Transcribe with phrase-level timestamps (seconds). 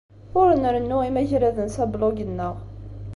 [0.39, 2.55] Ur nrennu imagraden s ablug-nneɣ.